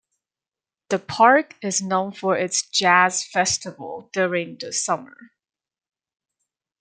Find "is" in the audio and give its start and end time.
1.61-1.79